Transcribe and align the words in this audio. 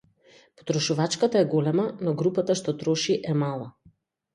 Потрошувачката 0.55 1.39
е 1.39 1.47
голема, 1.53 1.87
но 2.13 2.17
групата 2.25 2.59
што 2.65 2.79
троши 2.83 3.23
е 3.37 3.41
мала. 3.47 3.75